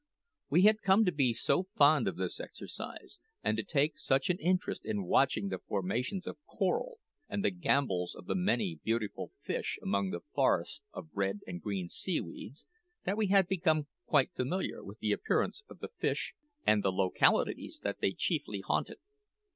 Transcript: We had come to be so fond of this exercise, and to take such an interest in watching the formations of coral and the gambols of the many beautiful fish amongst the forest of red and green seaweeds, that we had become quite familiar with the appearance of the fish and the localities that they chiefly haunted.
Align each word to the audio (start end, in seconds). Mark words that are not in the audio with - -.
We 0.49 0.63
had 0.63 0.81
come 0.81 1.05
to 1.05 1.11
be 1.11 1.31
so 1.31 1.61
fond 1.61 2.07
of 2.07 2.15
this 2.15 2.39
exercise, 2.39 3.19
and 3.43 3.55
to 3.57 3.61
take 3.61 3.99
such 3.99 4.31
an 4.31 4.39
interest 4.39 4.83
in 4.83 5.03
watching 5.05 5.49
the 5.49 5.59
formations 5.59 6.25
of 6.25 6.43
coral 6.47 6.97
and 7.29 7.45
the 7.45 7.51
gambols 7.51 8.15
of 8.15 8.25
the 8.25 8.33
many 8.33 8.79
beautiful 8.83 9.29
fish 9.43 9.77
amongst 9.79 10.13
the 10.13 10.21
forest 10.33 10.81
of 10.91 11.09
red 11.13 11.41
and 11.45 11.61
green 11.61 11.87
seaweeds, 11.87 12.65
that 13.05 13.15
we 13.15 13.27
had 13.27 13.47
become 13.47 13.85
quite 14.07 14.33
familiar 14.33 14.83
with 14.83 14.97
the 15.01 15.11
appearance 15.11 15.61
of 15.69 15.77
the 15.77 15.89
fish 15.99 16.33
and 16.65 16.81
the 16.81 16.91
localities 16.91 17.79
that 17.83 17.99
they 18.01 18.11
chiefly 18.11 18.61
haunted. 18.61 18.97